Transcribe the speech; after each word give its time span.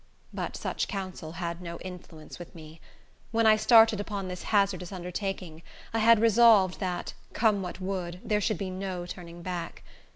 But 0.33 0.55
such 0.57 0.87
counsel 0.87 1.33
had 1.33 1.61
no 1.61 1.77
influence 1.77 2.39
with 2.39 2.55
me. 2.55 2.81
When 3.29 3.45
I 3.45 3.55
started 3.55 3.99
upon 3.99 4.27
this 4.29 4.41
hazardous 4.41 4.91
undertaking, 4.91 5.61
I 5.93 5.99
had 5.99 6.17
resolved 6.19 6.79
that, 6.79 7.13
come 7.33 7.61
what 7.61 7.79
would, 7.79 8.19
there 8.25 8.41
should 8.41 8.57
be 8.57 8.71
no 8.71 9.05
turning 9.05 9.43
back. 9.43 9.83